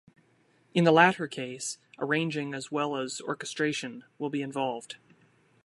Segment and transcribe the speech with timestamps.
[0.73, 4.97] In the latter case, arranging as well as orchestration will be involved.